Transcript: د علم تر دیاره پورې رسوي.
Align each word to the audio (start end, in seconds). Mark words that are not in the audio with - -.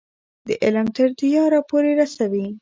د 0.47 0.49
علم 0.63 0.87
تر 0.97 1.09
دیاره 1.19 1.59
پورې 1.69 1.91
رسوي. 2.01 2.47